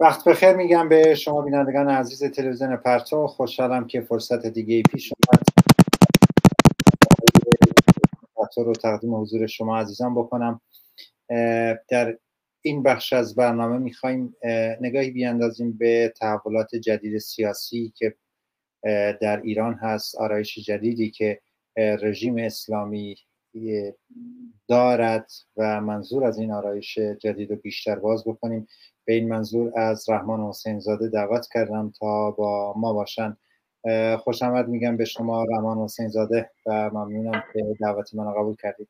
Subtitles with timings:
[0.00, 3.26] وقت بخیر میگم به شما بینندگان عزیز تلویزیون پرتو.
[3.26, 5.42] خوشحالم که فرصت دیگه پیش اومد.
[8.56, 10.60] رو تقدیم حضور شما عزیزان بکنم.
[11.88, 12.18] در
[12.62, 14.36] این بخش از برنامه می‌خوایم
[14.80, 18.14] نگاهی بیاندازیم به تحولات جدید سیاسی که
[19.20, 21.40] در ایران هست آرایش جدیدی که
[21.76, 23.16] رژیم اسلامی
[24.68, 28.66] دارد و منظور از این آرایش جدید رو بیشتر باز بکنیم.
[29.04, 33.36] به این منظور از رحمان حسین زاده دعوت کردم تا با ما باشن.
[34.18, 38.88] خوش آمد میگم به شما رحمان حسین زاده و ممنونم که دعوت من قبول کردید.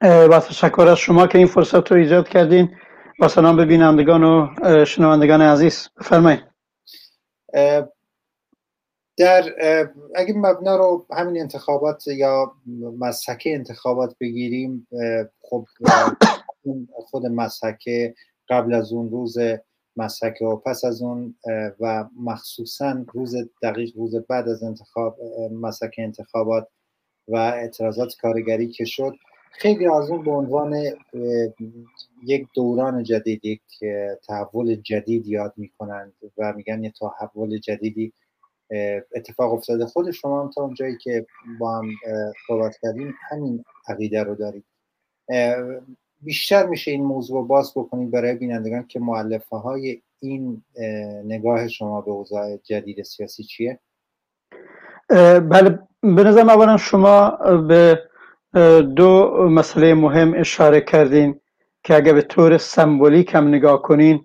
[0.00, 2.76] با تشکر از شما که این فرصت رو ایجاد کردین.
[3.18, 4.48] با سلام به بینندگان و
[4.84, 5.88] شنوندگان عزیز.
[6.00, 6.40] بفرمایید.
[9.16, 9.44] در
[10.14, 12.52] اگه مبنا رو همین انتخابات یا
[12.98, 14.86] مسحکه انتخابات بگیریم
[15.40, 15.64] خب
[16.94, 18.14] خود مسحکه
[18.52, 19.38] قبل از اون روز
[19.96, 21.34] مسحکه و پس از اون
[21.80, 25.16] و مخصوصا روز دقیق روز بعد از انتخاب
[25.52, 26.68] مسحکه انتخابات
[27.28, 29.14] و اعتراضات کارگری که شد.
[29.52, 30.74] خیلی از اون به عنوان
[32.26, 33.62] یک دوران جدید یک
[34.26, 38.12] تحول جدید یاد می‌کنند و میگن یه تحول جدیدی
[39.14, 39.86] اتفاق افتاده.
[39.86, 41.26] خود شما هم تا اونجایی که
[41.60, 41.88] با هم
[42.46, 44.64] صحبت کردیم همین عقیده رو دارید.
[46.22, 50.62] بیشتر میشه این موضوع باز بکنید برای بینندگان که معلفه های این
[51.24, 53.78] نگاه شما به اوضاع جدید سیاسی چیه؟
[55.40, 57.30] بله به نظرم اولا شما
[57.68, 58.02] به
[58.96, 61.40] دو مسئله مهم اشاره کردین
[61.84, 64.24] که اگر به طور سمبولیک هم نگاه کنین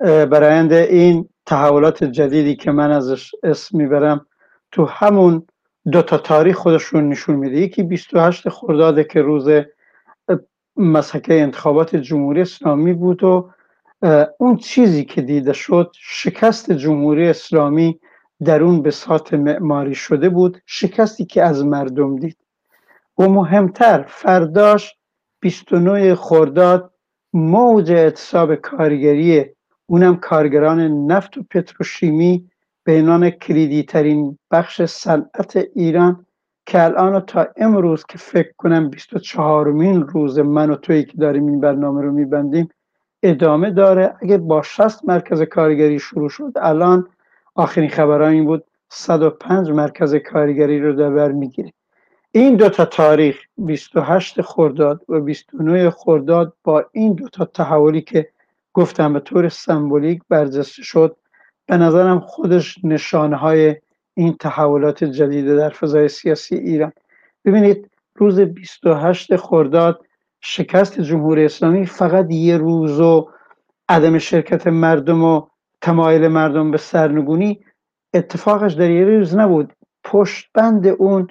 [0.00, 4.26] برایند این تحولات جدیدی که من ازش اسم می‌برم
[4.72, 5.46] تو همون
[5.92, 9.48] دو تا تاریخ خودشون نشون میده یکی 28 خرداده که روز
[10.76, 13.50] مسحکه انتخابات جمهوری اسلامی بود و
[14.38, 18.00] اون چیزی که دیده شد شکست جمهوری اسلامی
[18.44, 22.36] در اون بساط معماری شده بود شکستی که از مردم دید.
[23.18, 24.94] و مهمتر فرداش
[25.40, 26.92] 29 خرداد
[27.32, 29.44] موج اعتصاب کارگری
[29.86, 32.50] اونم کارگران نفت و پتروشیمی
[32.84, 36.26] به عنوان کلیدی ترین بخش صنعت ایران
[36.66, 41.46] که الان تا امروز که فکر کنم 24 مین روز من و تویی که داریم
[41.46, 42.68] این برنامه رو میبندیم
[43.22, 44.14] ادامه داره.
[44.22, 47.08] اگه با 60 مرکز کارگری شروع شد الان
[47.54, 51.72] آخرین خبرها این بود 105 مرکز کارگری رو در بر می‌گیره.
[52.32, 58.28] این دوتا تاریخ 28 خرداد و 29 خرداد با این دوتا تحولی که
[58.72, 61.16] گفتم به طور سمبولیک برجسته شد
[61.66, 63.76] به نظرم خودش نشانه های
[64.14, 66.92] این تحولات جدید در فضای سیاسی ایران.
[67.44, 70.06] ببینید روز 28 خرداد
[70.40, 73.30] شکست جمهوری اسلامی فقط یه روز و
[73.88, 75.46] عدم شرکت مردم و
[75.80, 77.64] تمایل مردم به سرنگونی
[78.14, 79.72] اتفاقش در یه روز نبود.
[80.04, 81.28] پشت بند اون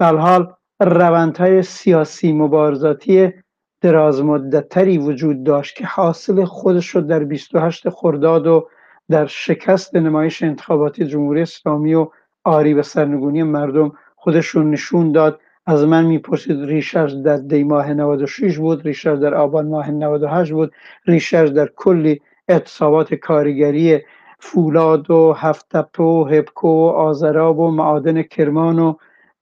[0.00, 3.32] حال روندهای سیاسی مبارزاتی
[3.80, 8.68] دراز مدتری وجود داشت که حاصل خودش رو در 28 خرداد و
[9.10, 12.08] در شکست نمایش انتخاباتی جمهوری اسلامی و
[12.48, 15.40] آری و سرنگونی مردم خودشون نشون داد.
[15.66, 20.72] از من می‌پرسید ریشش در دی ماه 96 بود ریشش در آبان ماه 98 بود.
[21.06, 24.00] ریشش در کلی اعتصابات کارگری
[24.38, 28.94] فولاد و هفتپ و هبکو و آزراب و معادن کرمان و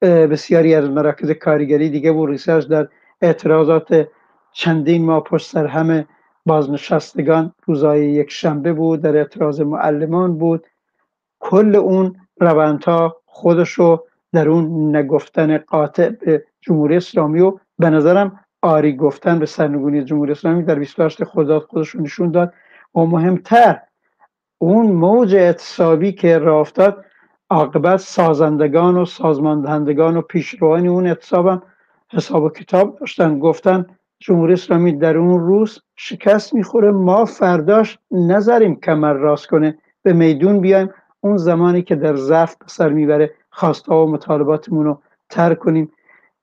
[0.02, 2.30] بسیاری از مراکز کارگری دیگه بود.
[2.30, 2.88] ریشش در
[3.22, 4.08] اعتراضات
[4.52, 6.06] چندین ماه پشت سر همه
[6.46, 10.66] بازنشستگان روزای یک شنبه بود در اعتراض معلمان بود.
[11.40, 14.02] کل اون روندها خودشو
[14.32, 20.32] در اون نگفتن قاطع به جمهوری اسلامی و به نظرم آری گفتن به سرنگونی جمهوری
[20.32, 22.52] اسلامی در 28 خرداد خودشون نشون داد.
[22.94, 23.80] و مهمتر
[24.58, 27.04] اون موج اعتصابی که راه افتاد
[27.50, 31.62] عاقبت سازندگان و سازماندهندگان و پیشروان اون اعتصابم
[32.12, 33.86] حساب و کتاب داشتن گفتن
[34.18, 40.60] جمهوری اسلامی در اون روز شکست می‌خوره ما فرداش نذاریم کمر راست کنه به میدون
[40.60, 40.90] بیایم.
[41.26, 45.92] اون زمانی که در ضعف سر می‌بره خواسته و مطالباتمون رو ترک کنیم.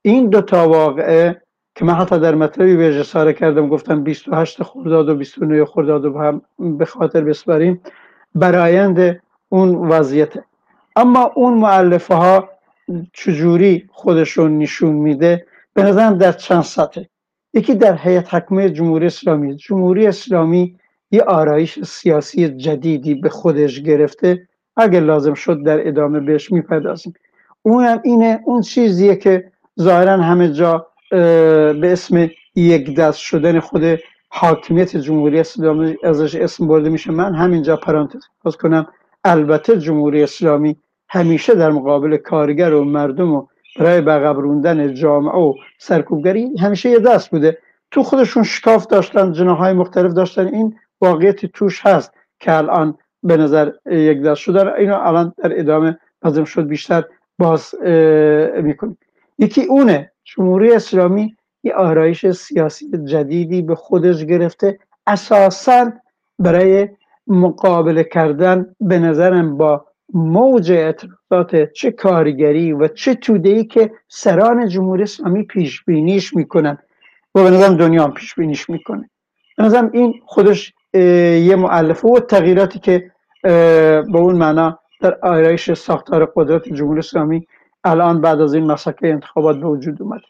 [0.02, 1.42] این دو تا واقعه
[1.76, 6.20] که من حتی در مطلبی به اشاره کردم گفتم 28 خرداد و 29 خرداد رو
[6.20, 6.42] هم
[6.78, 7.82] به خاطر بسپاریم
[8.36, 10.34] برایند اون وضعیت
[10.96, 12.50] اما اون معلفه ها
[13.14, 17.02] چجوری خودشون نشون میده؟ به نظرم در چند سطح.
[17.54, 19.56] یکی در هیئت حکمه جمهوری اسلامی.
[19.56, 20.80] جمهوری اسلامی
[21.12, 24.48] یه آرایش سیاسی جدیدی به خودش گرفته.
[24.78, 27.14] اگر لازم شد در ادامه بهش می‌پردازیم.
[27.62, 34.00] اونم اینه اون چیزیه که ظاهرا همه جا به اسم یک دست شدن خود
[34.30, 37.12] حاکمیت جمهوری اسلامی ازش اسم برده میشه.
[37.12, 38.88] من همینجا پرانتز باز کنم.
[39.24, 40.78] البته جمهوری اسلامی
[41.10, 43.46] همیشه در مقابل کارگر و مردم و
[43.80, 47.58] برای بقبروندن جامعه و سرکوبگری همیشه یه دست بوده.
[47.92, 50.48] تو خودشون شکاف داشتن جناهای مختلف داشتن.
[50.48, 55.98] این واقعیتی توش هست که الان به نظر یک دست شده اینو الان در ادامه
[56.24, 57.04] لازم شد بیشتر
[57.40, 57.76] باز
[58.64, 58.98] می‌کنیم.
[59.40, 64.80] یکی اونه جمهوری اسلامی یه آرایش سیاسی جدیدی به خودش گرفته.
[65.08, 65.92] اساسا
[66.40, 66.90] برای
[67.28, 75.04] مقابله کردن به نظرم با موج اعتراضات چه کارگری و چه توده که سران جمهوری
[75.04, 76.78] اسلامی پیش بینیش می‌کنن
[77.36, 79.10] و به نظرم دنیا هم پیش بینیش می‌کنه.
[79.58, 83.12] به نظرم این خودش یه معلفه و تغییراتی که
[83.44, 87.48] به اون معنا در آرایش ساختار قدرت جمهوری اسلامی
[87.84, 90.24] الان بعد از این مسکه انتخابات به وجود اومده.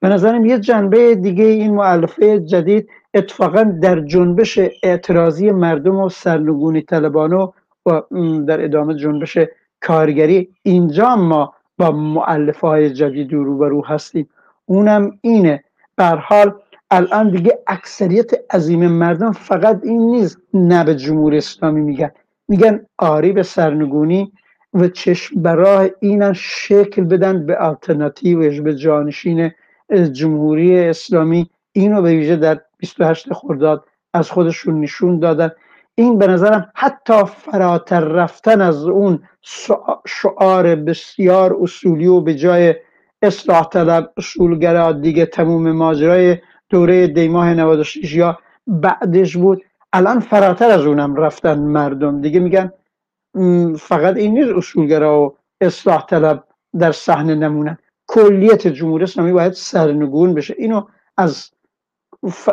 [0.00, 6.82] به نظرم یه جنبه دیگه این معلفه جدید اتفاقا در جنبش اعتراضی مردم و سرنگونی
[6.82, 7.52] طلبانو
[7.86, 8.02] و
[8.46, 9.38] در ادامه جنبش
[9.80, 14.28] کارگری اینجا ما با معلفه های جدید روبرو هستیم.
[14.66, 15.64] اونم اینه.
[15.96, 16.54] بر حال
[16.94, 22.10] الان دیگه اکثریت عظیم مردم فقط این نیست نه به جمهوری اسلامی میگن.
[22.48, 24.32] میگن آری به سرنگونی
[24.74, 29.50] و چشم برای اینن شکل بدن به آلترناتیوش به جانشین
[30.12, 31.50] جمهوری اسلامی.
[31.72, 35.50] اینو به ویژه در 28 خرداد از خودشون نشون دادن.
[35.94, 39.22] این به نظرم حتی فراتر رفتن از اون
[40.06, 42.74] شعار بسیار اصولی و به جای
[43.22, 46.38] اصلاح طلب اصولگرا دیگه تموم ماجرای
[46.74, 49.62] دوره دیماه 96 یا بعدش بود.
[49.92, 52.20] الان فراتر از اونم رفتن مردم.
[52.20, 52.72] دیگه میگن
[53.78, 56.44] فقط این نیست اصولگرا و اصلاح طلب
[56.78, 57.78] در صحنه نمونن.
[58.06, 60.54] کلیت جمهوری اسلامی باید سرنگون بشه.
[60.58, 60.82] اینو
[61.16, 61.50] از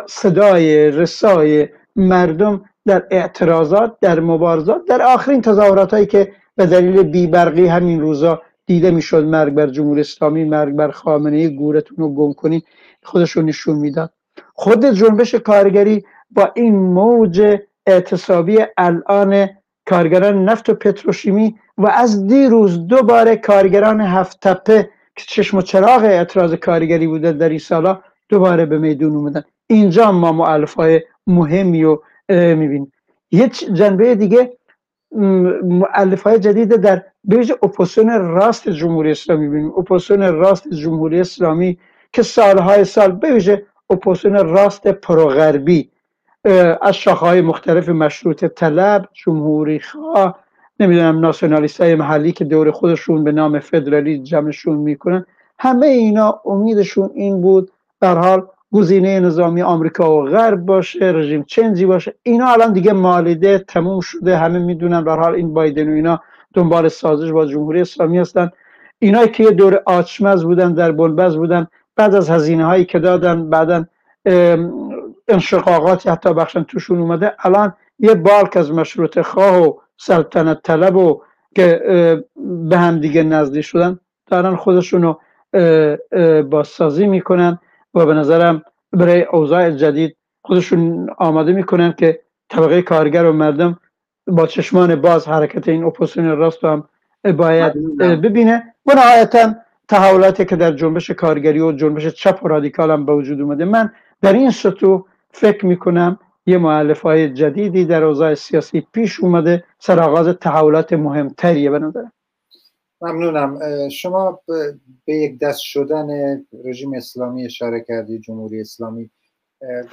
[0.08, 7.66] صدای رسای مردم در اعتراضات در مبارزات در آخرین تظاهرات هایی که به دلیل بیبرقی
[7.66, 9.24] همین روزا دیده می‌شد.
[9.24, 12.62] مرگ بر جمهوری اسلامی مرگ بر خامنه گورتون رو گم کنین.
[13.02, 14.12] خودشون نشون می‌داد
[14.54, 19.48] خود جنبش کارگری با این موج اعتصابی الان
[19.86, 26.04] کارگران نفت و پتروشیمی و از دیروز دوباره کارگران هفت تپه که چشم و چراغ
[26.04, 29.42] اعتراض کارگری بوده در این سالا دوباره به میدون اومدن.
[29.66, 32.92] اینجا ما مولفه های مهمی رو می‌بینیم.
[33.30, 34.52] یه جنبه دیگه
[35.62, 39.48] مولفه های جدید در بیج اپوزیسیون راست جمهوری اسلامی.
[39.48, 41.78] بینیم اپوزیسیون راست جمهوری اسلامی
[42.12, 45.90] که سالهای سال به اپوزیسیون راست پروغربی
[46.82, 50.38] از شاخه مختلف مشروطه طلب جمهوری خواه
[50.80, 55.26] نمی‌دونم ناسیونالیست های محلی که دور خودشون به نام فدرالی جمعشون می‌کنن.
[55.58, 57.70] همه اینا امیدشون این بود
[58.00, 62.14] در حال گزینه نظامی آمریکا و غرب باشه regime change ی باشه.
[62.22, 65.04] اینا الان دیگه مالیده تموم شده همه می‌دونن.
[65.04, 66.20] در حال این بایدن و اینا
[66.54, 68.50] دنبال سازش با جمهوری اسلامی هستن.
[68.98, 73.50] اینا که یه دور آچمز بودن در بلبز بودن بعد از هزینه هایی که دادن
[73.50, 73.84] بعدا
[75.28, 77.32] انشقاقاتی حتی بخشن توشون اومده.
[77.38, 81.22] الان یه بالک از مشروط خواه و سلطنت طلب و
[81.54, 81.80] که
[82.44, 85.14] به هم دیگه نزدیک شدن دارن خودشونو
[86.50, 87.58] بازسازی می‌کنن
[87.94, 88.62] و به نظرم
[88.92, 93.78] برای اوضاع جدید خودشون آماده می‌کنن که طبقه کارگر و مردم
[94.26, 96.88] با چشمان باز حرکت این اپوزیسیون راست هم
[97.38, 98.74] باید ببینه.
[98.86, 99.54] و نهایتا
[99.92, 103.64] تحولاتی که در جنبش کارگری و جنبش چپ و رادیکال هم به وجود اومده.
[103.64, 109.64] من در این سطوح فکر می‌کنم یه مولفه های جدیدی در اوضاع سیاسی پیش اومده
[109.78, 111.92] سرآغاز تحولات مهمتریه به
[113.00, 113.58] ممنونم.
[113.88, 114.40] شما
[115.04, 119.10] به یک دست شدن رژیم اسلامی اشاره کردی جمهوری اسلامی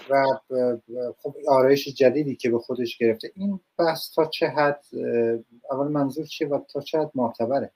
[0.09, 0.23] و
[1.17, 3.31] خب آرایش جدیدی که به خودش گرفته.
[3.35, 4.81] این بحث تا چه حد
[5.71, 7.71] اول منظور چیه و تا چه حد معتبره؟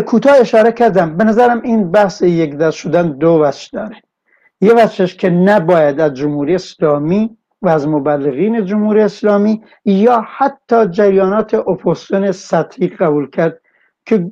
[0.00, 1.16] کوتاه اشاره کردم.
[1.16, 4.02] به نظرم این بحث یک دست شدن دو وجه داره.
[4.60, 11.54] یه وجهش که نباید از جمهوری اسلامی و از مبلغین جمهوری اسلامی یا حتی جریانات
[11.54, 13.60] اپوزیسیون سطحی قبول کرد
[14.06, 14.30] که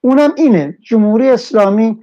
[0.00, 0.78] اونم اینه.
[0.82, 2.00] جمهوری اسلامی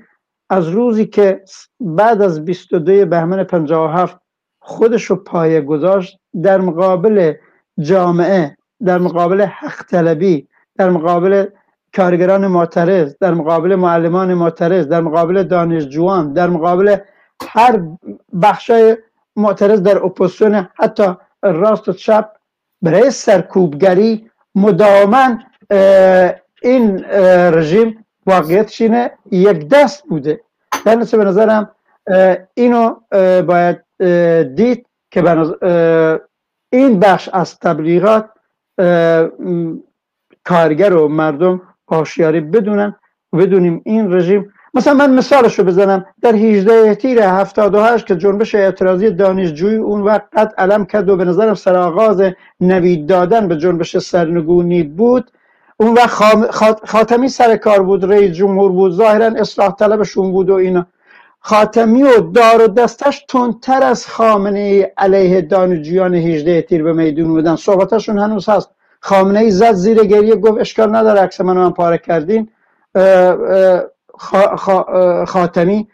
[0.50, 1.44] از روزی که
[1.80, 4.18] بعد از 22 بهمن 57
[4.60, 7.34] خودش رو پایه گذاشت در مقابل
[7.80, 11.46] جامعه در مقابل حق طلبی در مقابل
[11.96, 16.98] کارگران معترض در مقابل معلمان معترض در مقابل دانشجویان در مقابل
[17.50, 17.82] هر
[18.42, 18.98] بخشای
[19.36, 22.30] معترض در اپوزیسیون حتی راست و چپ
[22.82, 25.40] برای سرکوبگری مداوما
[26.62, 27.06] این
[27.54, 30.42] رژیم واقعیتش اینه یک دست بوده.
[30.86, 31.72] در به نظرم
[32.54, 32.96] اینو
[33.42, 33.84] باید
[34.56, 35.48] دید که
[36.70, 38.30] این بخش از تبلیغات
[40.44, 41.62] کارگر و مردم
[41.94, 42.96] آشیاری بدونن
[43.34, 44.54] و بدونیم این رژیم.
[44.74, 46.06] مثلا من مثالش رو بزنم.
[46.22, 51.26] در 18 تیر 78 که جنبش اعتراضی دانشجویی اون وقت قد علم کرد و به
[51.26, 52.22] نظرم سرآغاز
[52.62, 55.32] نوید دادن به جنبش سرنگونی بود
[55.78, 56.12] اون وقت
[56.86, 60.86] خاتمی سر کار بود رئیس جمهور بود ظاهرا اصلاح طلبشون بود و اینا.
[61.40, 67.56] خاتمی و دار و دستش تندتر از خامنه علیه دانشجویان 18 تیر به میدون بودن.
[67.56, 68.70] صحبتشون هنوز هست.
[69.02, 72.50] خامنه ای زد زیر گریه گفت اشکال نداره عکس من من پاره کردین.
[75.28, 75.88] خاتمی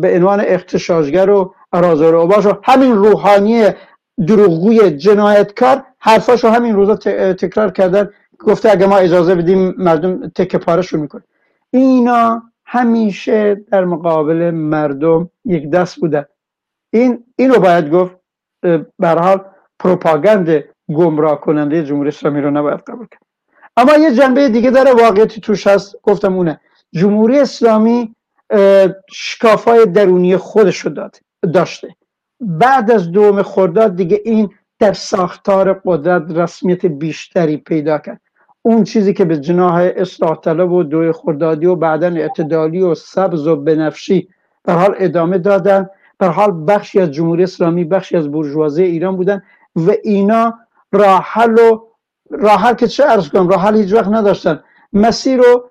[0.00, 3.64] به عنوان اختشاشگر و رازور و باش همین روحانی
[4.26, 6.96] دروغگوی جنایتکار حرفاشو همین روزا
[7.34, 8.10] تکرار کردن.
[8.38, 11.22] گفته اگه ما اجازه بدیم مردم تکه پارشون می‌کنه.
[11.70, 16.24] اینا همیشه در مقابل مردم یک دست بودن.
[16.92, 18.16] این اینو باید گفت
[18.98, 19.44] به حال
[19.78, 20.64] پروپاگاند
[20.94, 23.22] گمراه کننده جمهوری اسلامی رو نباید قبول کرد.
[23.76, 26.60] اما یه جنبه دیگه داره واقعیتی توش هست گفتم اونه
[26.92, 28.14] جمهوری اسلامی
[29.10, 31.08] شکافای درونی خودش رو
[31.52, 31.88] داشته.
[32.40, 38.20] بعد از دوم خرداد دیگه این در ساختار قدرت رسمیت بیشتری پیدا کرد.
[38.62, 43.46] اون چیزی که به جناح اصلاح طلب و دوی خردادی و بعدا اعتدالی و سبز
[43.46, 44.28] و بنفشی
[44.64, 45.88] در حال ادامه دادن.
[46.18, 49.42] در حال بخشی از جمهوری اسلامی بخشی از برجوازی ایران بودن
[49.76, 50.58] و اینا
[50.92, 51.80] راحل و
[52.30, 54.62] راحل که چه ارز کنم؟ راحل هیچ وقت نداشتن.
[54.92, 55.70] مسیر و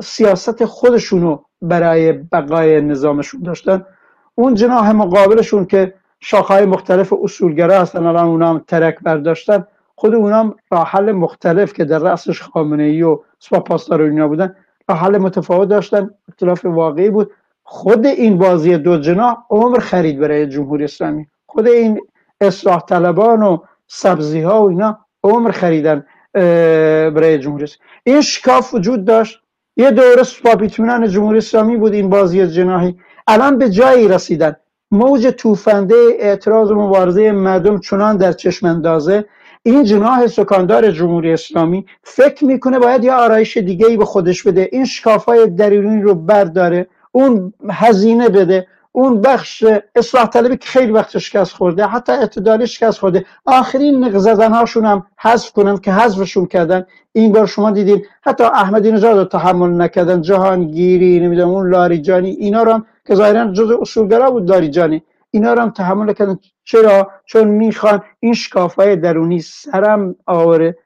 [0.00, 3.86] سیاست خودشونو برای بقای نظامشون داشتن.
[4.34, 9.66] اون جناح مقابلشون که شاخهای مختلف اصولگرا هستن الان اونا هم ترک برداشتن
[9.96, 14.56] خود اونام راحل مختلف که در رأسش خامنه ای و سپا و اینا بودن
[14.88, 17.30] راحل متفاوت داشتن اختلاف واقعی بود.
[17.62, 21.26] خود این بازی دو جناح عمر خرید برای جمهوری اسلامی.
[21.46, 22.00] خود این
[22.40, 23.58] اصلاح طلبان و
[23.96, 26.06] سبزی ها و اینا عمر خریدن
[27.14, 27.66] برای جمهوری
[28.04, 29.40] این شکاف وجود داشت.
[29.76, 32.96] یه دوره سپاپیتونان جمهوری اسلامی بود این بازی جناحی.
[33.26, 34.56] الان به جایی رسیدن.
[34.90, 39.24] موج توفنده اعتراض و مبارزه مردم چنان در چشم اندازه.
[39.62, 44.68] این جناح سکاندار جمهوری اسلامی فکر می‌کنه باید یه آرایش دیگه ای به خودش بده.
[44.72, 46.86] این شکافای درونی رو برداره.
[47.12, 48.66] اون هزینه بده.
[48.96, 53.24] اون بخش اصلاح طلبی که خیلی وقت شکست خورده حتی اعتدالی شکست خورده.
[53.44, 56.86] آخرین نقزدن هاشون هم حذف کنن که حذفشون کردن.
[57.12, 60.22] این بار شما دیدین حتی احمدی نژاد رو تحمل نکردن.
[60.22, 65.02] جهانگیری نمی‌دونم اون لاریجانی اینا رو هم که ظاهرا جز اصولگرا بود لاریجانی.
[65.30, 66.38] اینا رو هم تحمل نکردن.
[66.64, 70.78] چرا؟ چون می‌خوان این شکافای درونی سرم آوره.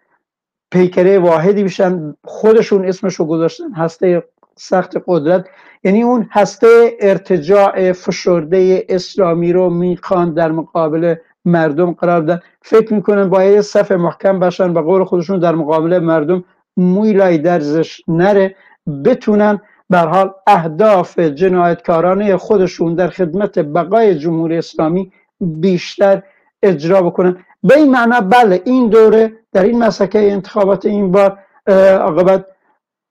[0.71, 3.73] پیکره واحدی بشن خودشون اسمشو گذاشتن.
[3.73, 4.23] هسته
[4.57, 5.47] سخت قدرت.
[5.85, 12.41] یعنی اون هسته ارتجاع فشرده اسلامی رو می‌خوان در مقابل مردم قرار بدن.
[12.63, 16.45] فکر می‌کنن باید صف محکم باشن به قول خودشون در مقابل مردم
[16.77, 18.55] موی لای درزش نره.
[19.05, 26.23] بتونن بر حال اهداف جنایتکارانه خودشون در خدمت بقای جمهوری اسلامی بیشتر
[26.63, 27.37] اجرا بکنن.
[27.63, 31.39] به این معنا بله این دوره در این مسکه انتخابات این بار
[32.01, 32.47] عاقبت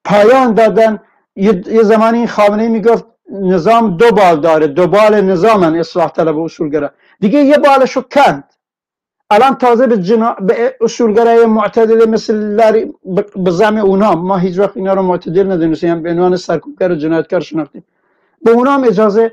[0.05, 0.99] پایان دادن.
[1.37, 6.43] یه زمانی این خامنه می‌گفت نظام دو بال داره دو بال نظامن اصلاح طلب و
[6.43, 6.91] اصولگرا.
[7.19, 8.53] دیگه یه بالشو کند.
[9.29, 10.33] الان تازه به, جنا...
[10.33, 12.93] به اصولگرای معتدل مثل لاری
[13.35, 14.15] به زم اونا.
[14.15, 17.83] ما هیچ وقت اینا رو معتدل ندونستیم به عنوان سرکوبگر و جنایتکار شناختیم.
[18.43, 19.31] به اونا هم اجازه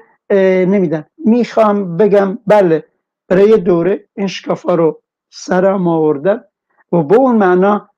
[0.67, 1.05] نمیدن.
[1.19, 2.85] می‌خوام بگم بله
[3.29, 6.45] برای یه دوره این شکافا رو سرم آوردن
[6.93, 7.89] و به اون معنا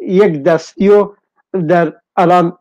[0.00, 1.12] یک دستی و
[1.68, 2.58] در الان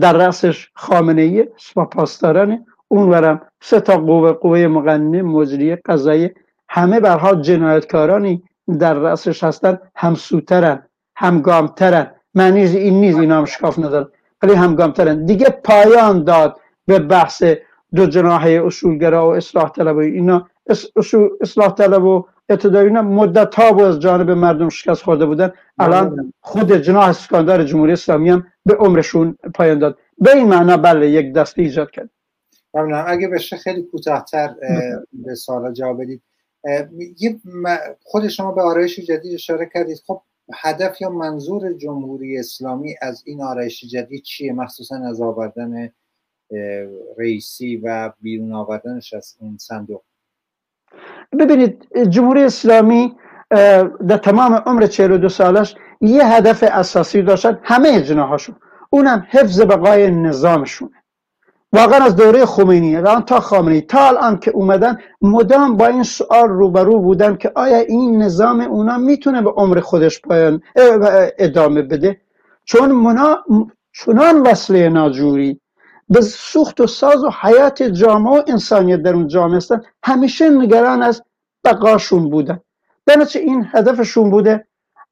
[0.00, 1.48] در رأسش خامنه ای
[1.92, 3.40] پاسدارانه اونورم.
[3.60, 6.30] سه تا قوه قوه مقننه مجریه قضایی
[6.68, 8.42] همه بر حال جنایتکارانی
[8.78, 10.82] در رأسش هستن همسوترن
[11.16, 14.08] همگامترن معنی این نیز اینا هم شکاف ندارن
[14.42, 17.42] ولی همگامترن دیگه پایان داد به بحث
[17.94, 20.48] دو جناح اصولگرا و اصلاح طلب و اینا
[21.40, 25.52] اصلاح طلب و اعتدالی اینا مدت ها بود از جانب مردم شکست خورده بودن.
[25.78, 29.98] الان خود جناح اسکاندار جمهوری اسلامی هم به عمرشون پایان داد.
[30.18, 32.10] به این معنا بله یک دسته ایجاد کرد.
[32.74, 34.54] ممنونم اگه بشه خیلی کوتاهتر
[35.12, 36.22] به سوالا جواب بدید.
[38.02, 40.02] خود شما به آرایش جدید اشاره کردید.
[40.06, 40.22] خب
[40.54, 45.92] هدف یا منظور جمهوری اسلامی از این آرایش جدید چیه؟ مخصوصا از آوردن
[47.18, 50.02] رئیسی و بیرون آوردنش از این صندوق.
[51.38, 53.16] ببینید جمهوری اسلامی
[54.08, 58.56] در تمام عمر 42 سالش یه هدف اساسی داشتن همه جناهاشون.
[58.90, 60.90] اونم حفظ بقای نظامشونه
[61.72, 63.80] واقعا از دوره خمینی الان تا خامنه‌ای.
[63.80, 68.98] تا الان که اومدن مدام با این سوال روبرو بودن که آیا این نظام اونا
[68.98, 70.60] می‌تونه به عمر خودش پایان
[71.38, 72.20] ادامه بده؟
[72.64, 73.44] چون منا
[73.92, 75.60] چنان وصله ناجوری
[76.08, 79.80] به سوخت و ساز و حیات جامعه و انسانیت در اون جامعه هستن.
[80.02, 81.22] همیشه نگران از
[81.64, 82.60] بقاشون بودن.
[83.28, 84.66] چه این هدفشون بوده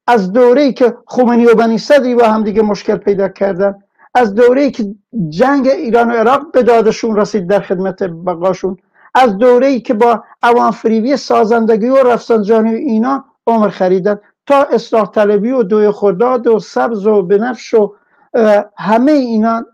[0.07, 3.75] از دوره ای که خمینی و بنی صدری با هم دیگه مشکل پیدا کردن
[4.15, 4.95] از دوره ای که
[5.29, 8.77] جنگ ایران و عراق به دادشون رسید در خدمت بقاشون
[9.15, 14.19] از دوره ای که با عوام فریبی سازندگی و رفسنجانی و اینا عمر خریدن.
[14.45, 17.95] تا اصلاح طلبی و دوی خداد و سبز و بنفش و
[18.77, 19.65] همه اینا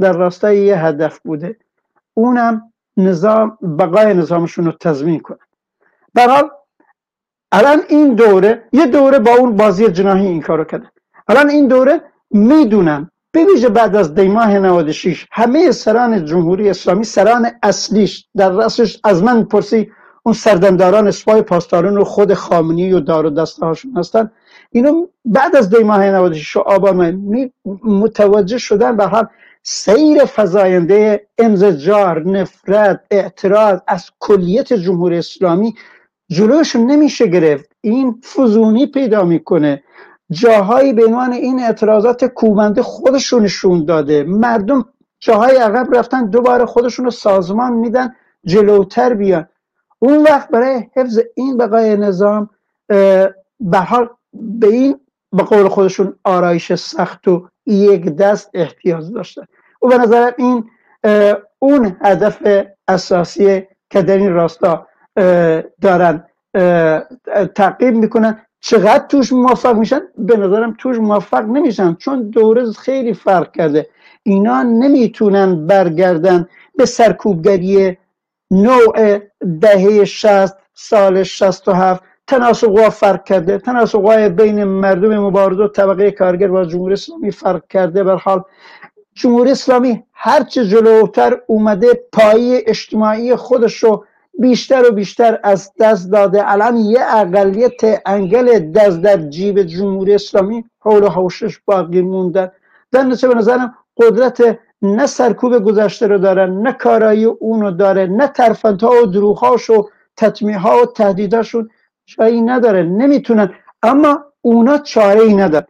[0.00, 1.56] در راستای یه هدف بوده.
[2.14, 5.38] اونم نظام بقای نظامشون رو تضمین کنه.
[6.14, 6.50] برحال
[7.52, 10.90] الان این دوره یه دوره با اون بازی جناهی این کارو کرده.
[11.28, 17.50] الان این دوره می‌دونم به ویژه بعد از دیماه 96 همه سران جمهوری اسلامی سران
[17.62, 19.90] اصلیش در رأسش از من پرسی
[20.22, 24.30] اون سردمداران اسپای پاسداران و خود خامنی و دار و دسته هاشون هستن.
[24.70, 27.50] اینو بعد از دیماه 96 و آبان
[27.84, 28.96] متوجه شدن.
[28.96, 29.26] به حال
[29.66, 35.74] سیر فضاینده انزجار نفرت اعتراض از کلیت جمهوری اسلامی
[36.28, 37.72] جلوش نمیشه گرفت.
[37.80, 39.82] این فزونی پیدا می‌کنه.
[40.30, 44.22] جاهایی به عنوان این اعتراضات کوبنده خودشون نشون داده.
[44.22, 44.84] مردم
[45.20, 48.14] جاهای عقب رفتن دوباره خودشون رو سازمان میدن
[48.46, 49.48] جلوتر بیان.
[49.98, 52.50] اون وقت برای حفظ این بقای نظام
[53.60, 55.00] به حال به این
[55.34, 59.42] به قول خودشون آرایش سخت و یک دست احتیاج داشتن
[59.82, 60.70] و به نظر این
[61.58, 64.86] اون هدف اساسی که در این راستا
[65.80, 66.24] دارن
[67.54, 73.52] تعقیب می‌کنن چقدر توش موفق میشن؟ به نظرم توش موفق نمیشن چون دورز خیلی فرق
[73.52, 73.86] کرده.
[74.22, 77.98] اینا نمی‌تونن برگردن به سرکوبگری
[78.50, 79.18] نوع
[79.60, 83.58] دهه شست سال 67 تناسقها فرق کرده.
[83.58, 88.04] تناسقهای بین مردم مبارز و طبقه کارگر و جمهوری اسلامی فرق کرده.
[88.04, 88.42] بر حال
[89.14, 94.04] جمهوری اسلامی هرچه جلوتر اومده پایی اجتماعی خودش رو
[94.38, 96.52] بیشتر و بیشتر از دست داده.
[96.52, 102.52] الان یه اقلیت انگل دست در جیب جمهوری اسلامی حول و حوشش باقی مونده.
[102.92, 108.28] در نتیجه به نظرم قدرت نه سرکوب گذشته رو داره نه کارایی اونو داره نه
[108.28, 111.70] ترفندها و دروخاش و تطمیها و تهدیداشون
[112.06, 113.54] جایی نداره نمی‌تونن.
[113.82, 115.66] اما اونا چاره ای ندارن.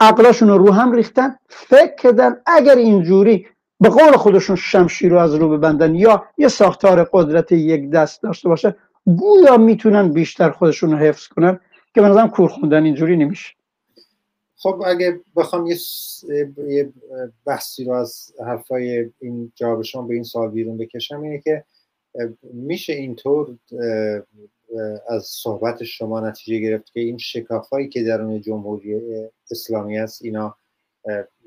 [0.00, 1.36] عقلاشون رو هم ریختن.
[1.48, 3.46] فکر کردن اگر اینجوری
[3.80, 8.48] به قول خودشون شمشیر رو از رو ببندن یا یه ساختار قدرت یک دست داشته
[8.48, 11.60] باشه گویا می‌تونن بیشتر خودشون رو حفظ کنن
[11.94, 13.54] که به نظرم کور خوندن اینجوری نمیشه.
[14.56, 15.76] خب اگه بخوام یه,
[16.68, 16.92] یه
[17.46, 21.64] بحثی رو از حرفای این جواب شما به این سال بیرون بکشم اینه که
[22.52, 23.56] میشه اینطور
[25.08, 29.00] از صحبت شما نتیجه گرفت که این شکافایی که درون جمهوری
[29.50, 30.56] اسلامی است اینا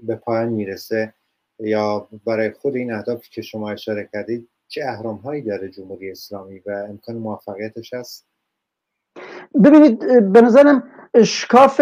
[0.03, 1.13] به پایان می‌رسه؟
[1.59, 6.59] یا برای خود این اهدافی که شما اشاره کردید چه اهرام هایی داره جمهوری اسلامی
[6.59, 8.27] و امکان موفقیتش هست؟
[9.63, 9.99] ببینید
[10.31, 10.83] به نظرم
[11.25, 11.81] شکاف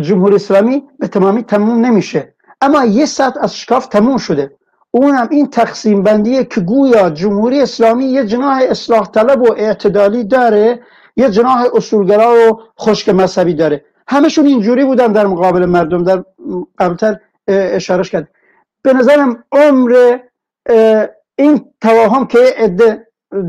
[0.00, 2.34] جمهوری اسلامی به تمامی تموم نمیشه.
[2.60, 4.56] اما یه سطح از شکاف تموم شده.
[4.90, 10.80] اونم این تقسیم بندیه که گویا جمهوری اسلامی یه جناح اصلاح طلب و اعتدالی داره
[11.16, 13.84] یه جناح اصولگرا و خشک مذهبی داره.
[14.08, 16.24] همشون اینجوری بودن در مقابل مردم در
[16.78, 17.16] قبلتر
[17.48, 18.28] اشارش کرد.
[18.82, 20.18] به نظرم عمر
[21.38, 23.06] این توهم که عده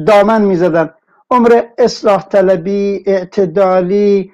[0.08, 0.94] دامن می‌زدن.
[1.32, 4.32] عمر اصلاح طلبی اعتدالی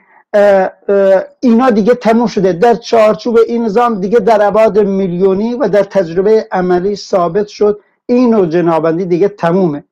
[1.40, 2.54] اینا دیگه تموم شده.
[2.54, 7.80] در چارچوب این نظام دیگه در عباد میلیونی و در تجربه عملی ثابت شد.
[8.06, 9.84] این و جنابندی دیگه تمومه.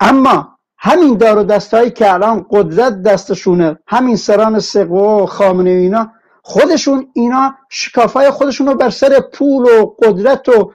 [0.00, 6.12] اما همین دار و دستایی که الان قدرت دستشونه همین سران سقو و خامنه اینا
[6.42, 10.72] خودشون اینا شکافای خودشون رو بر سر پول و قدرت و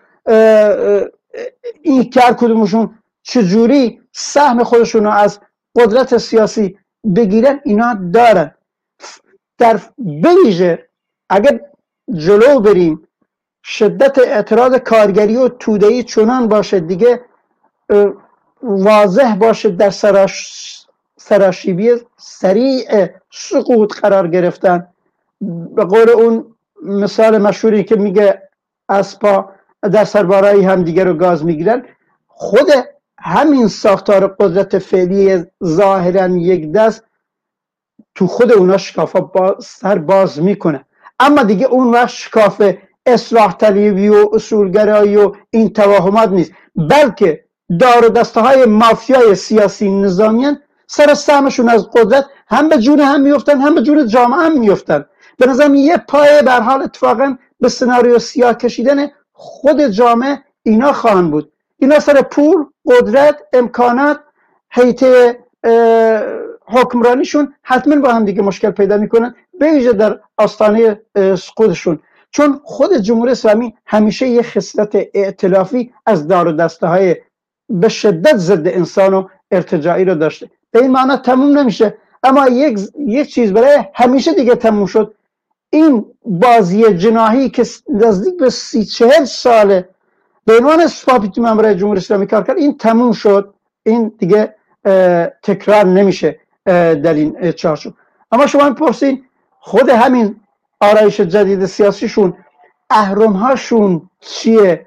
[1.82, 5.40] این که کدومشون چجوری سهم خودشون رو از
[5.76, 6.78] قدرت سیاسی
[7.16, 8.55] بگیرن اینا دارن.
[9.58, 10.88] در بویژه
[11.30, 11.60] اگر
[12.14, 13.08] جلو بریم
[13.64, 17.22] شدت اعتراض کارگری و تودهی چنان باشه دیگه
[18.64, 20.66] واضح باشه در سراش
[21.18, 24.88] سراشیبی سریع سقوط قرار گرفتن.
[25.76, 28.42] به قول اون مثال مشهوری که میگه
[28.90, 29.50] اسپا
[29.82, 31.84] در سربارایی هم دیگه رو گاز می‌گیرن
[32.28, 32.68] خود
[33.20, 37.04] همین ساختار قدرت فعلی ظاهرا یک دست
[38.16, 40.86] تو خود اونا شکافا با سر باز می‌کنه.
[41.20, 42.62] اما دیگه اون وقت شکاف
[43.06, 46.52] اصلاح طلیبی و اصولگرایی و این توهمات نیست.
[46.76, 47.46] بلکه
[47.80, 53.22] دار و دسته های مافیای سیاسی نظامیان سر سهمشون از قدرت هم به جون هم
[53.22, 55.06] میفتن هم به جون جامعه هم میفتن
[55.38, 61.32] به نظرم یه پایه بر حال اتفاقا به سناریو سیاه کشیدن خود جامعه اینا خواهند
[61.32, 61.52] بود.
[61.80, 64.20] اینا سر پول قدرت امکانات
[64.72, 65.40] حیطه
[66.68, 71.02] حکمرانیشون حتما با هم دیگه مشکل پیدا می‌کنن به ویژه در آستانه
[71.56, 72.00] خودشون.
[72.32, 77.16] چون خود جمهوری اسلامی همیشه یه خصلت ائتلافی از دار و دسته های
[77.70, 80.50] به شدت ضد انسان و ارتجاعی رو داشته.
[80.72, 81.98] به این معنی تموم نمیشه.
[82.24, 85.14] اما یک, یک چیز برای همیشه دیگه تموم شد.
[85.70, 89.90] این بازی جناهی که نزدیک به سی چهل ساله
[90.46, 93.54] به عنوان سپاپیتی برای جمهوری اسلامی کار کرد این تموم شد.
[93.84, 94.56] این دیگه
[95.44, 96.40] تکرار نمیشه.
[96.66, 97.94] در این چارچوب
[98.32, 99.24] اما شما می‌پرسین
[99.60, 100.36] خود همین
[100.82, 102.34] آرایش جدید سیاسیشون
[102.90, 104.86] اهرم هاشون چیه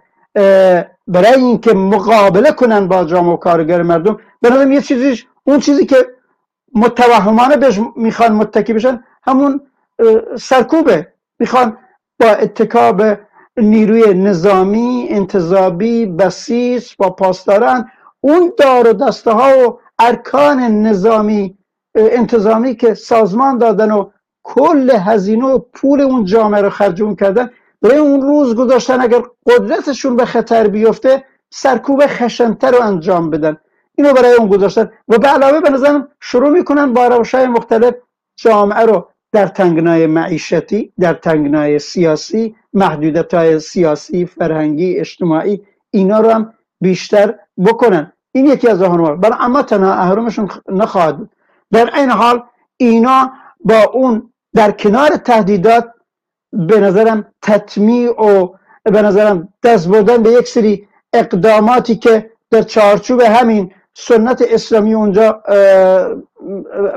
[1.06, 5.96] برای اینکه مقابله کنن با جامعه و کارگر مردم به یه چیزیش اون چیزی که
[6.74, 9.60] متوهمانه بهش می‌خوان متکی بشن همون
[10.40, 11.12] سرکوبه.
[11.38, 11.78] می‌خوان
[12.20, 13.02] با اتکاب
[13.56, 21.57] نیروی نظامی انتظابی بسیس با پاسداران اون دار و دسته ها و ارکان نظامی
[22.00, 24.10] انتظامی که سازمان دادن و
[24.42, 27.50] کل هزینه و پول اون جامعه رو خرجون کردن
[27.82, 33.56] برای اون روز گذاشتن اگر قدرتشون به خطر بیفته سرکوب خشنتر رو انجام بدن.
[33.94, 34.90] اینو برای اون گذاشتن.
[35.08, 37.94] و به علاوه به نظرم شروع می‌کنن با روشای مختلف
[38.36, 46.30] جامعه رو در تنگنای معیشتی در تنگنای سیاسی محدودیت های سیاسی فرهنگی اجتماعی اینا رو
[46.30, 47.34] هم بیشتر
[47.64, 48.12] بکنن.
[48.32, 51.30] این یکی از اهرام برای اما تنها اهرامشون نخواهد بود.
[51.72, 52.42] در این حال
[52.76, 55.88] اینا با اون در کنار تهدیدات
[56.52, 58.48] به نظرم تطمیع و
[58.84, 65.42] به نظرم دست بردن به یک سری اقداماتی که در چارچوب همین سنت اسلامی اونجا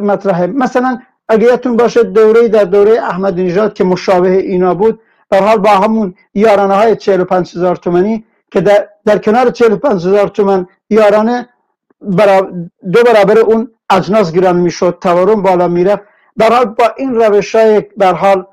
[0.01, 0.47] مطرحه.
[0.47, 5.57] مثلا اگه یادتون باشه دوره در دوره احمد نژاد که مشابه اینا بود در حال
[5.57, 11.49] با همون یارانه های 45 هزار تومنی که در, در کنار 45 هزار تومن یارانه
[12.91, 16.03] دو برابر اون اجناس گران می‌شد تورم بالا می‌رفت.
[16.37, 18.45] در حال با این روش های در حال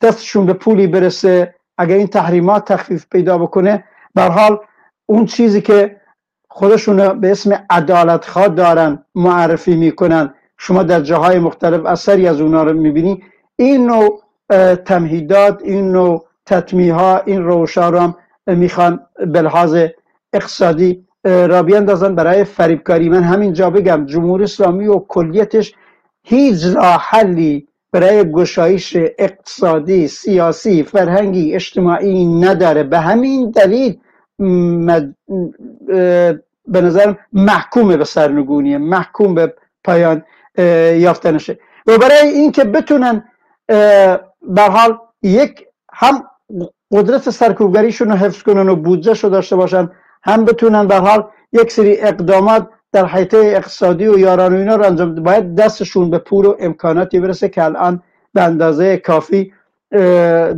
[0.00, 4.58] دستشون به پولی برسه اگر این تحریمات تخفیف پیدا بکنه در حال
[5.06, 6.00] اون چیزی که
[6.48, 12.62] خودشون به اسم عدالت خواه دارن معرفی می‌کنن شما در جاهای مختلف اثری از اونا
[12.62, 13.22] رو می‌بینی.
[13.56, 14.22] این نوع
[14.84, 19.76] تمهیدات این نوع تطمیه ها این روشا رو هم می‌خوان به لحاظ
[20.32, 23.08] اقتصادی را بیاندازن برای فریبکاری.
[23.08, 25.74] من همینجا بگم جمهوری اسلامی و کلیتش
[26.24, 32.82] هیچ راه حلی برای گشایش اقتصادی سیاسی فرهنگی اجتماعی نداره.
[32.82, 33.98] به همین دلیل
[36.66, 39.54] به نظر محکوم به سرنگونیه محکوم به
[39.84, 40.22] پایان
[40.98, 41.58] یافتنشه.
[41.86, 43.24] و برای اینکه بتونن
[44.42, 46.24] به حال یک هم
[46.92, 49.90] قدرت سرکوبگریشون رو حفظ کنن و بودجه رو داشته باشن
[50.28, 54.84] هم بتونن به حال یک سری اقدامات در حیطه اقتصادی و یاران و اینا رو
[54.84, 58.02] انجام باید دستشون به پول و امکاناتی برسه که الان
[58.34, 59.52] به اندازه کافی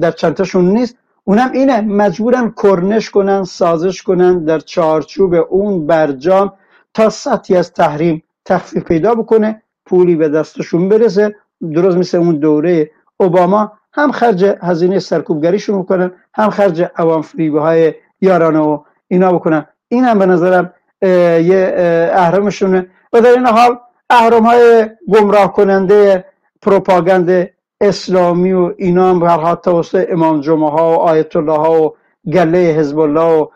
[0.02, 0.96] در چنتشون نیست.
[1.24, 6.52] اونم اینه مجبورن کرنش کنن سازش کنن در چارچوب اون برجام
[6.94, 11.34] تا سطحی از تحریم تخفیف پیدا بکنه پولی به دستشون برسه.
[11.74, 17.94] درست مثل اون دوره اوباما هم خرج هزینه سرکوبگریشون بکنن هم خرج عوام فریبه های
[18.20, 18.78] یارانه و
[19.10, 19.66] اینا بکنن.
[19.88, 21.74] این هم به نظرم یه
[22.12, 23.78] اهرامشونه و در این حال
[24.10, 26.24] اهرام های گمراه کننده
[26.62, 31.94] پروپاگند اسلامی و اینا هم برها توسط امام جمعه ها و آیت الله ها و
[32.32, 33.46] گله حزب الله و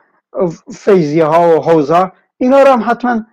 [0.73, 3.27] فیضیه ها و حوزه اینا رو هم حتما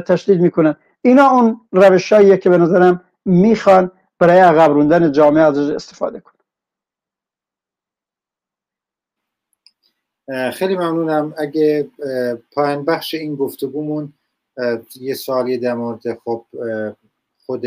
[0.00, 0.76] تشدید می‌کنن.
[1.02, 6.33] اینا اون روش که به نظرم می‌خوان برای عقب جامعه ازش استفاده کنن.
[10.52, 11.34] خیلی ممنونم.
[11.38, 11.88] اگه
[12.52, 14.12] پایان بخش این گفتگومون
[15.00, 16.44] یه سوالی در مورد خب
[17.46, 17.66] خود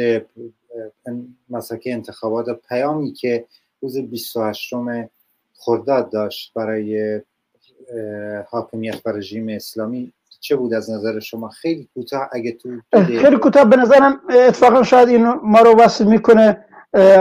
[1.49, 3.45] مساکه انتخابات پیامی که
[3.81, 4.73] روز 28
[5.59, 7.21] خرداد داشت برای
[8.49, 13.65] حاکمیت و رژیم اسلامی چه بود از نظر شما؟ خیلی کوتاه اگه تو خیلی کوتاه.
[13.65, 16.65] به نظرم اتفاقا شاید این ما رو وصل می‌کنه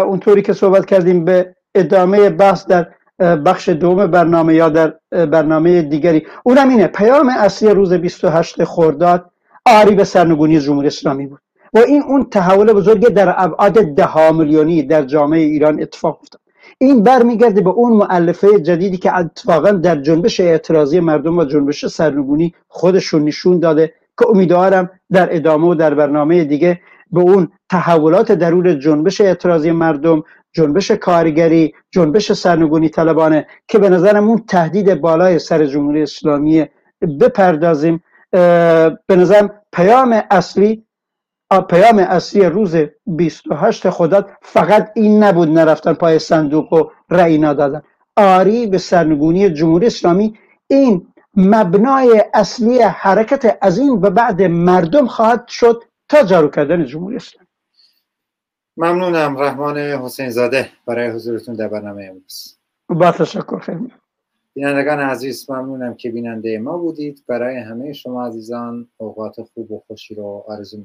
[0.07, 6.27] اونطوری که صحبت کردیم به ادامه بحث در بخش دوم برنامه یا در برنامه دیگری.
[6.45, 9.31] اونم اینه پیام اصلی روز 28 خرداد
[9.67, 11.41] آری به سرنگونی جمهوری اسلامی بود.
[11.75, 16.41] و این اون تحول بزرگ در ابعاد ده میلیونی در جامعه ایران اتفاق افتاد.
[16.79, 22.55] این برمیگرده به اون معلفه جدیدی که اتفاقا در جنبش اعتراضی مردم و جنبش سرنگونی
[22.69, 26.81] خودشون نشون داده که امیدوارم در ادامه و در برنامه دیگه
[27.13, 30.23] به اون تحولات درون جنبش اعتراضی مردم
[30.57, 36.67] جنبش کارگری جنبش سرنگونی طلبانه که به نظرم اون تهدید بالای سر جمهوری اسلامی
[37.21, 38.03] بپردازیم.
[39.07, 40.85] به نظرم پیام اصلی
[41.71, 47.83] پیام اصلی روز 28 خداد فقط این نبود نرفتن پای صندوق و رأی ندادن
[48.17, 50.39] آری به سرنگونی جمهوری اسلامی
[50.71, 57.17] این مبنای اصلی حرکت از این و بعد مردم خواهد شد تا جارو کردن جمهوری
[57.17, 57.46] اسلامی.
[58.77, 62.59] ممنونم رحمان حسین زاده برای حضورتون در برنامه امروز.
[62.89, 63.93] با تشکر خیلی.
[64.55, 67.25] بینندگان عزیز ممنونم که بیننده ما بودید.
[67.27, 70.85] برای همه شما عزیزان اوقات خوب و خوشی رو آرزو